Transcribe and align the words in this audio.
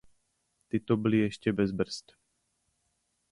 Tyto 0.69 0.97
byly 0.97 1.17
ještě 1.17 1.53
bez 1.53 1.71
brzd. 1.71 2.11